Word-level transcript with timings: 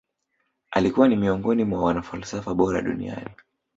Alikuwa 0.71 1.07
ni 1.07 1.15
miongoni 1.15 1.63
mwa 1.63 1.83
wanafalsafa 1.83 2.53
bora 2.53 2.81
duniani 2.81 3.31